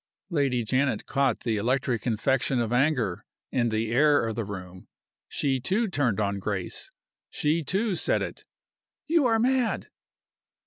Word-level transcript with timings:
Lady 0.31 0.63
Janet 0.63 1.05
caught 1.05 1.41
the 1.41 1.57
electric 1.57 2.07
infection 2.07 2.59
of 2.59 2.73
anger 2.73 3.23
in 3.51 3.69
the 3.69 3.91
air 3.91 4.25
of 4.25 4.33
the 4.33 4.43
room. 4.43 4.87
She, 5.29 5.59
too, 5.59 5.87
turned 5.89 6.19
on 6.19 6.39
Grace. 6.39 6.89
She, 7.29 7.63
too, 7.63 7.93
said 7.95 8.23
it: 8.23 8.43
"You 9.05 9.27
are 9.27 9.37
mad!" 9.37 9.89